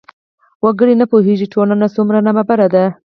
[0.63, 2.83] وګړي نه پوهېږي ټولنه یې څومره نابرابره ده.